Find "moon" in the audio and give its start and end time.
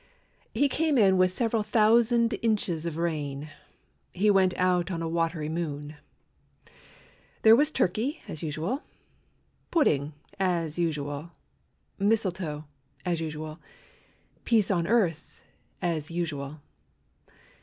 5.47-5.95